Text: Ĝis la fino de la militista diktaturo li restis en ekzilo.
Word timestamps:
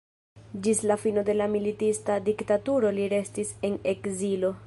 Ĝis 0.67 0.79
la 0.91 0.95
fino 1.01 1.23
de 1.27 1.35
la 1.41 1.47
militista 1.57 2.17
diktaturo 2.31 2.95
li 2.99 3.07
restis 3.15 3.55
en 3.71 3.79
ekzilo. 3.97 4.55